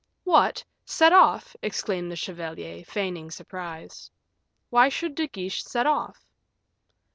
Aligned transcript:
"What! 0.23 0.63
set 0.83 1.13
off!" 1.13 1.55
exclaimed 1.61 2.09
the 2.11 2.15
chevalier, 2.15 2.83
feigning 2.83 3.29
surprise; 3.29 4.09
"why 4.71 4.89
should 4.89 5.13
De 5.13 5.27
Guiche 5.27 5.63
set 5.63 5.85
off?" 5.85 6.25